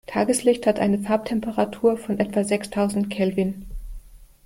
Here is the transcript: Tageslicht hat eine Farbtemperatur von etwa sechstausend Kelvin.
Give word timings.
Tageslicht 0.07 0.65
hat 0.65 0.79
eine 0.79 0.97
Farbtemperatur 0.97 1.95
von 1.95 2.17
etwa 2.19 2.43
sechstausend 2.43 3.11
Kelvin. 3.11 3.65